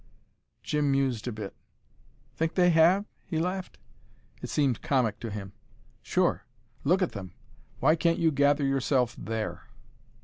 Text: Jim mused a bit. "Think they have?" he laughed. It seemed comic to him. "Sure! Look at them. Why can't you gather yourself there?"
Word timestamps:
Jim 0.63 0.89
mused 0.91 1.27
a 1.27 1.31
bit. 1.31 1.53
"Think 2.35 2.55
they 2.55 2.71
have?" 2.71 3.05
he 3.23 3.37
laughed. 3.37 3.77
It 4.41 4.49
seemed 4.49 4.81
comic 4.81 5.19
to 5.19 5.29
him. 5.29 5.53
"Sure! 6.01 6.43
Look 6.83 7.03
at 7.03 7.11
them. 7.11 7.33
Why 7.81 7.95
can't 7.95 8.17
you 8.17 8.31
gather 8.31 8.65
yourself 8.65 9.13
there?" 9.15 9.67